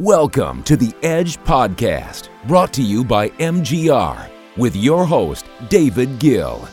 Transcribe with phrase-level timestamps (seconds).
[0.00, 6.68] Welcome to the Edge Podcast, brought to you by MGR, with your host, David Gill.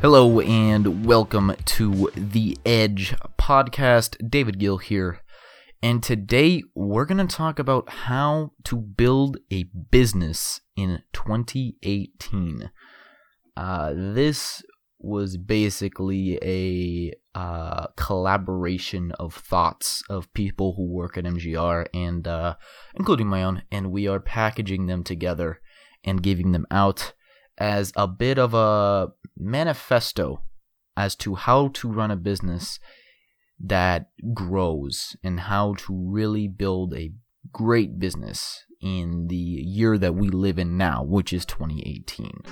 [0.00, 4.30] Hello, and welcome to the Edge Podcast.
[4.30, 5.18] David Gill here.
[5.82, 12.70] And today we're going to talk about how to build a business in 2018.
[13.56, 14.62] Uh, this
[15.00, 22.56] was basically a uh, collaboration of thoughts of people who work at MGR and uh,
[22.94, 25.60] including my own, and we are packaging them together
[26.04, 27.12] and giving them out
[27.58, 30.42] as a bit of a manifesto
[30.96, 32.80] as to how to run a business
[33.60, 37.12] that grows and how to really build a
[37.52, 42.42] great business in the year that we live in now, which is 2018.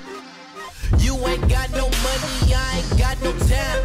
[0.98, 3.82] You ain't got no money, I ain't got no time.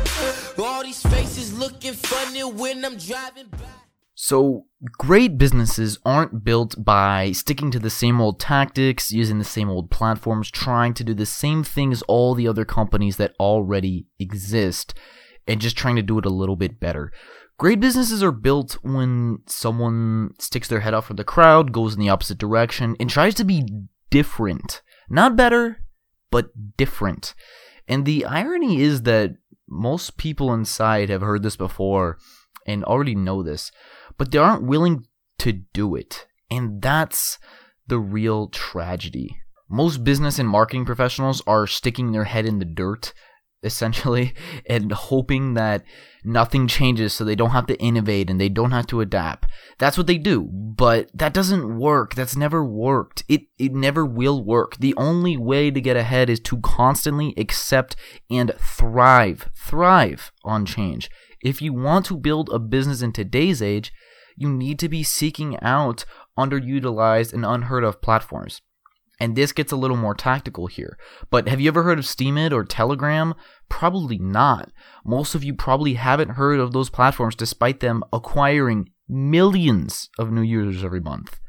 [0.58, 3.82] All these faces looking funny when I'm driving by.
[4.14, 4.66] So,
[5.00, 9.90] great businesses aren't built by sticking to the same old tactics, using the same old
[9.90, 14.94] platforms, trying to do the same thing as all the other companies that already exist,
[15.47, 17.12] and just trying to do it a little bit better.
[17.58, 22.00] Great businesses are built when someone sticks their head out from the crowd, goes in
[22.00, 23.66] the opposite direction, and tries to be
[24.12, 24.81] different.
[25.09, 25.81] Not better,
[26.32, 27.36] but different.
[27.88, 29.36] And the irony is that
[29.70, 32.18] most people inside have heard this before
[32.66, 33.72] and already know this,
[34.18, 35.06] but they aren't willing
[35.40, 36.28] to do it.
[36.50, 37.40] And that's
[37.88, 39.38] the real tragedy.
[39.70, 43.14] Most business and marketing professionals are sticking their head in the dirt
[43.64, 44.34] essentially
[44.66, 45.84] and hoping that
[46.23, 49.48] nothing changes so they don't have to innovate and they don't have to adapt.
[49.78, 52.16] That's what they do, but that doesn't work.
[52.16, 53.23] That's never worked.
[53.28, 54.78] It it never will work.
[54.78, 57.95] The only way to get ahead is to constantly accept
[58.30, 59.50] and thrive.
[59.56, 61.09] Thrive on change.
[61.44, 63.92] If you want to build a business in today's age,
[64.36, 66.06] you need to be seeking out
[66.38, 68.62] underutilized and unheard of platforms.
[69.22, 70.97] And this gets a little more tactical here.
[71.29, 73.35] But have you ever heard of Steemit or Telegram?
[73.69, 74.72] Probably not.
[75.06, 80.41] Most of you probably haven't heard of those platforms despite them acquiring millions of new
[80.41, 81.40] users every month.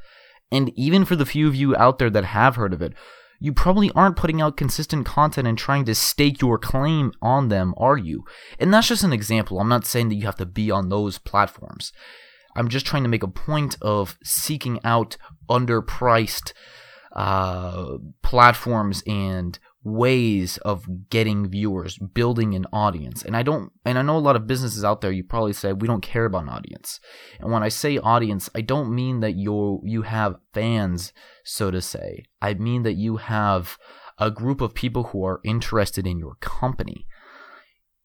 [0.51, 2.93] And even for the few of you out there that have heard of it,
[3.41, 7.73] you probably aren't putting out consistent content and trying to stake your claim on them,
[7.79, 8.23] are you?
[8.59, 9.59] And that's just an example.
[9.59, 11.91] I'm not saying that you have to be on those platforms.
[12.55, 15.17] I'm just trying to make a point of seeking out
[15.49, 16.53] underpriced
[17.15, 23.23] uh, platforms and ways of getting viewers, building an audience.
[23.23, 25.73] And I don't and I know a lot of businesses out there you probably say
[25.73, 27.01] we don't care about an audience.
[27.41, 31.13] And when I say audience, I don't mean that you you have fans
[31.45, 32.25] so to say.
[32.41, 33.79] I mean that you have
[34.19, 37.07] a group of people who are interested in your company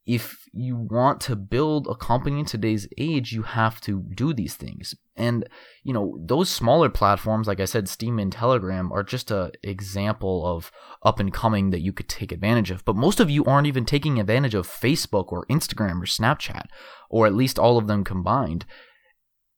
[0.08, 4.54] if you want to build a company in today's age, you have to do these
[4.54, 4.94] things.
[5.16, 5.46] And,
[5.84, 10.46] you know, those smaller platforms, like I said, Steem and Telegram, are just an example
[10.46, 12.86] of up and coming that you could take advantage of.
[12.86, 16.68] But most of you aren't even taking advantage of Facebook or Instagram or Snapchat,
[17.10, 18.64] or at least all of them combined.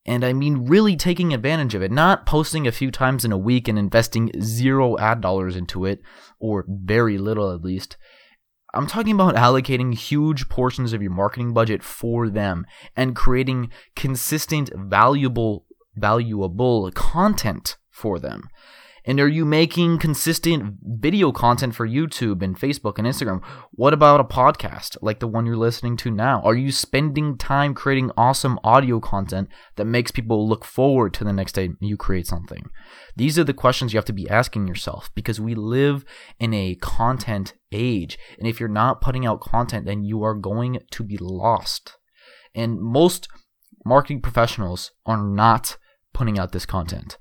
[0.05, 3.39] And I mean, really taking advantage of it, not posting a few times in a
[3.39, 6.01] week and investing zero ad dollars into it,
[6.41, 7.97] or very little at least
[8.73, 12.67] I'm talking about allocating huge portions of your marketing budget for them
[12.97, 15.67] and creating consistent, valuable,
[15.97, 18.49] valuable content for them.
[19.05, 23.43] And are you making consistent video content for YouTube and Facebook and Instagram?
[23.73, 26.43] What about a podcast like the one you're listening to now?
[26.43, 31.33] Are you spending time creating awesome audio content that makes people look forward to the
[31.33, 32.65] next day you create something?
[33.17, 36.05] These are the questions you have to be asking yourself because we live
[36.39, 38.19] in a content age.
[38.39, 41.97] And if you're not putting out content, then you are going to be lost.
[42.55, 43.29] And most
[43.85, 45.79] marketing professionals are not
[46.13, 47.17] putting out this content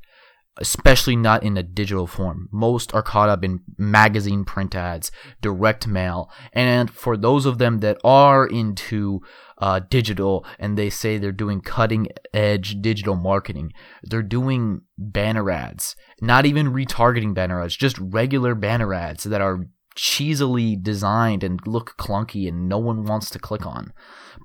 [0.59, 2.49] especially not in a digital form.
[2.51, 5.11] Most are caught up in magazine print ads,
[5.41, 9.21] direct mail, and for those of them that are into
[9.57, 13.71] uh, digital and they say they're doing cutting edge digital marketing,
[14.03, 19.65] they're doing banner ads, not even retargeting banner ads, just regular banner ads that are
[19.99, 23.91] cheesily designed and look clunky and no one wants to click on.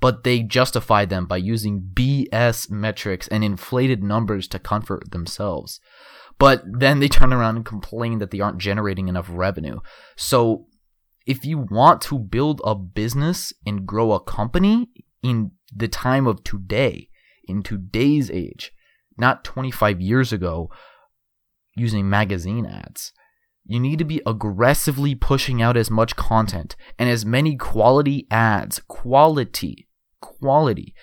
[0.00, 5.78] But they justify them by using BS metrics and inflated numbers to comfort themselves.
[6.40, 9.78] But then they turn around and complain that they aren't generating enough revenue.
[10.16, 10.66] So
[11.24, 14.88] if you want to build a business and grow a company
[15.22, 17.10] in the time of today,
[17.46, 18.72] in today's age,
[19.16, 20.68] not 25 years ago,
[21.76, 23.12] using magazine ads,
[23.64, 28.81] you need to be aggressively pushing out as much content and as many quality ads,
[28.88, 29.88] quality,
[30.20, 30.94] quality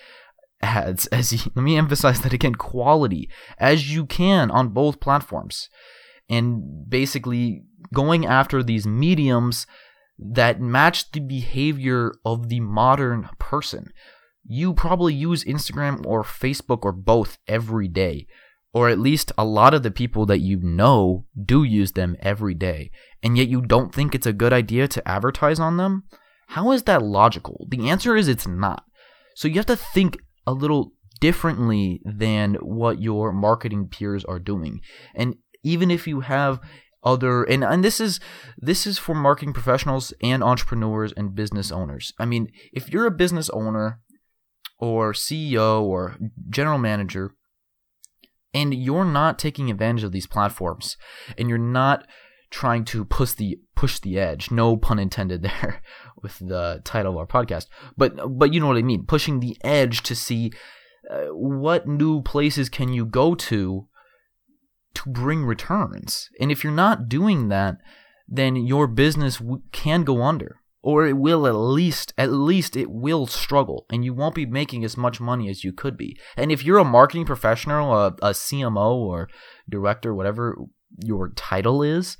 [0.62, 3.28] ads as you, let me emphasize that again quality
[3.58, 5.68] as you can on both platforms.
[6.28, 9.66] And basically going after these mediums
[10.18, 13.92] that match the behavior of the modern person.
[14.44, 18.26] You probably use Instagram or Facebook or both every day
[18.72, 22.54] or at least a lot of the people that you know do use them every
[22.54, 22.90] day,
[23.22, 26.04] and yet you don't think it's a good idea to advertise on them?
[26.48, 27.66] How is that logical?
[27.70, 28.84] The answer is it's not.
[29.34, 34.80] So you have to think a little differently than what your marketing peers are doing.
[35.14, 36.60] And even if you have
[37.04, 38.20] other and and this is
[38.58, 42.12] this is for marketing professionals and entrepreneurs and business owners.
[42.18, 44.00] I mean, if you're a business owner
[44.78, 46.16] or CEO or
[46.50, 47.34] general manager
[48.54, 50.96] and you're not taking advantage of these platforms.
[51.38, 52.06] And you're not
[52.50, 54.50] trying to push the push the edge.
[54.50, 55.82] No pun intended there
[56.22, 57.66] with the title of our podcast.
[57.96, 59.04] But but you know what i mean.
[59.06, 60.52] Pushing the edge to see
[61.10, 63.88] uh, what new places can you go to
[64.94, 66.28] to bring returns.
[66.38, 67.78] And if you're not doing that
[68.32, 72.90] then your business w- can go under or it will at least at least it
[72.90, 76.16] will struggle and you won't be making as much money as you could be.
[76.36, 79.28] And if you're a marketing professional a, a cmo or
[79.68, 80.56] director whatever
[80.98, 82.16] your title is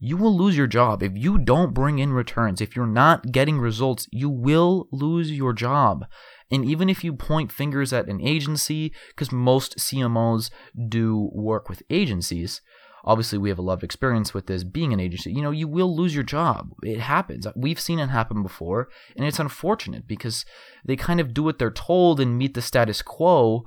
[0.00, 1.02] you will lose your job.
[1.02, 5.52] If you don't bring in returns if you're not getting results you will lose your
[5.52, 6.06] job.
[6.50, 10.50] And even if you point fingers at an agency because most cmos
[10.88, 12.62] do work with agencies
[13.08, 15.32] obviously we have a lot of experience with this being an agency.
[15.32, 16.70] You know you will lose your job.
[16.82, 17.46] It happens.
[17.56, 20.44] We've seen it happen before and it's unfortunate because
[20.84, 23.64] they kind of do what they're told and meet the status quo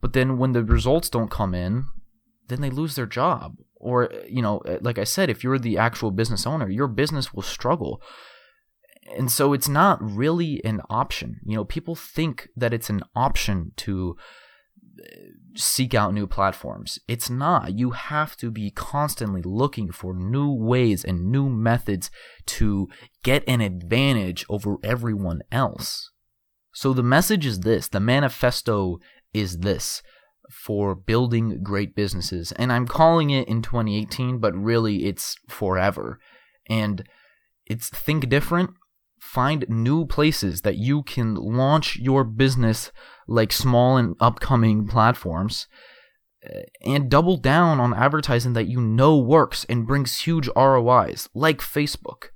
[0.00, 1.84] but then when the results don't come in
[2.48, 3.56] then they lose their job.
[3.76, 7.32] Or you know uh, like i said if you're the actual business owner your business
[7.32, 8.02] will struggle.
[9.16, 11.40] And so it's not really an option.
[11.46, 14.16] You know people think that it's an option to
[15.54, 16.98] seek out new platforms.
[17.08, 17.78] It's not.
[17.78, 22.10] You have to be constantly looking for new ways and new methods
[22.46, 22.88] to
[23.22, 26.10] get an advantage over everyone else.
[26.72, 28.98] So the message is this the manifesto
[29.32, 30.02] is this
[30.50, 32.52] for building great businesses.
[32.52, 36.18] And I'm calling it in 2018, but really it's forever.
[36.68, 37.08] And
[37.66, 38.70] it's think different,
[39.20, 42.90] find new places that you can launch your business
[43.28, 45.68] like small and upcoming platforms
[46.42, 51.60] eh, and double down on advertising that you know works and brings huge ROIs like
[51.60, 52.28] Facebook.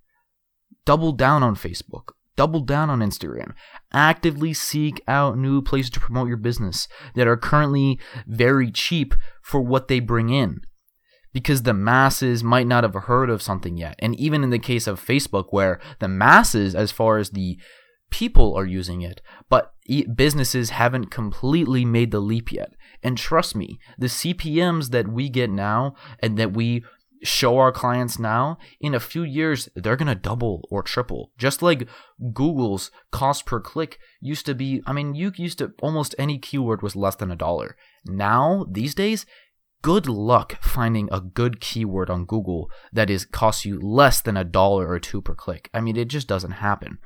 [0.84, 2.10] Double down on Facebook.
[2.36, 3.54] Double down on Instagram.
[3.92, 9.60] Actively seek out new places to promote your business that are currently very cheap for
[9.60, 10.60] what they bring in
[11.34, 13.96] because the masses might not have heard of something yet.
[13.98, 17.58] And even in the case of Facebook, where the masses, as far as the
[18.10, 19.20] people are using it,
[19.50, 19.74] but
[20.14, 22.72] businesses haven't completely made the leap yet.
[23.02, 26.84] And trust me, the CPMs that we get now and that we
[27.24, 31.32] show our clients now, in a few years, they're going to double or triple.
[31.38, 31.88] Just like
[32.32, 36.82] Google's cost per click used to be, I mean, you used to, almost any keyword
[36.82, 37.76] was less than a dollar.
[38.04, 39.24] Now, these days,
[39.84, 44.42] good luck finding a good keyword on Google that is costs you less than a
[44.42, 45.68] dollar or two per click.
[45.74, 46.96] I mean, it just doesn't happen.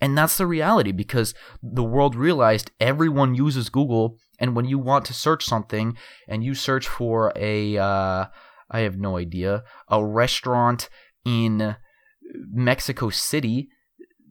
[0.00, 4.18] And that's the reality because the world realized everyone uses Google.
[4.38, 5.96] And when you want to search something
[6.28, 8.26] and you search for a, uh,
[8.70, 10.88] I have no idea, a restaurant
[11.24, 11.74] in
[12.52, 13.68] Mexico City,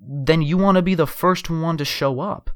[0.01, 2.51] then you want to be the first one to show up.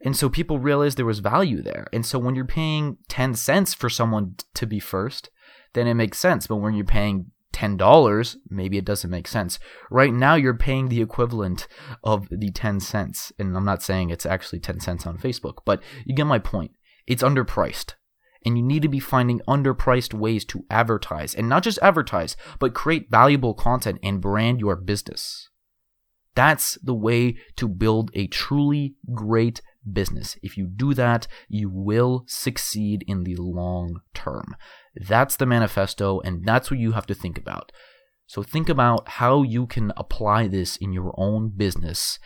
[0.00, 1.86] And so people realized there was value there.
[1.92, 5.30] And so when you're paying 10 cents for someone to be first,
[5.74, 6.46] then it makes sense.
[6.46, 9.58] But when you're paying $10, maybe it doesn't make sense.
[9.90, 11.66] Right now, you're paying the equivalent
[12.04, 13.32] of the 10 cents.
[13.38, 16.72] And I'm not saying it's actually 10 cents on Facebook, but you get my point.
[17.06, 17.94] It's underpriced.
[18.44, 21.34] And you need to be finding underpriced ways to advertise.
[21.34, 25.48] And not just advertise, but create valuable content and brand your business.
[26.36, 29.60] That's the way to build a truly great
[29.92, 30.36] business.
[30.42, 34.56] If you do that, you will succeed in the long term.
[34.94, 37.72] That's the manifesto, and that's what you have to think about.
[38.26, 42.18] So think about how you can apply this in your own business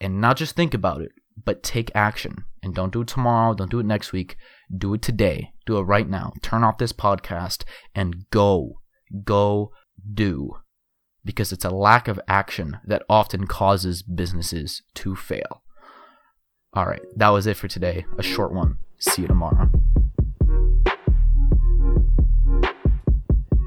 [0.00, 1.12] and not just think about it,
[1.44, 2.44] but take action.
[2.62, 4.36] And don't do it tomorrow, don't do it next week.
[4.76, 5.52] Do it today.
[5.66, 6.32] Do it right now.
[6.42, 8.80] Turn off this podcast and go.
[9.24, 9.70] Go
[10.12, 10.56] do.
[11.24, 15.62] Because it's a lack of action that often causes businesses to fail.
[16.74, 18.04] All right, that was it for today.
[18.18, 18.78] A short one.
[18.98, 19.70] See you tomorrow.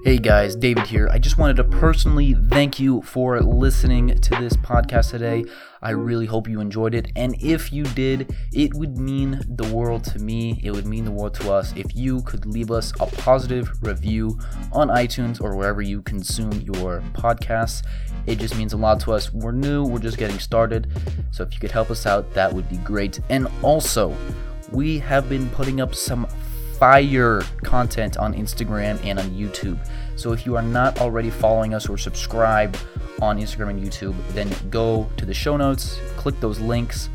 [0.04, 1.08] Hey guys, David here.
[1.12, 5.46] I just wanted to personally thank you for listening to this podcast today.
[5.82, 7.12] I really hope you enjoyed it.
[7.16, 10.60] And if you did, it would mean the world to me.
[10.62, 14.38] It would mean the world to us if you could leave us a positive review
[14.74, 17.84] on iTunes or wherever you consume your podcasts.
[18.28, 19.34] It just means a lot to us.
[19.34, 20.92] We're new, we're just getting started.
[21.32, 23.20] So if you could help us out, that would be great.
[23.30, 24.16] And also,
[24.72, 26.28] we have been putting up some
[26.78, 29.80] fire content on Instagram and on YouTube.
[30.16, 32.78] So if you are not already following us or subscribed
[33.22, 37.10] on Instagram and YouTube, then go to the show notes, click those links,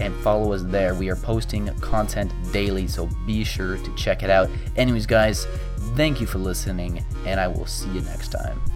[0.00, 0.94] and follow us there.
[0.94, 4.50] We are posting content daily, so be sure to check it out.
[4.76, 5.46] Anyways, guys,
[5.94, 8.73] thank you for listening, and I will see you next time.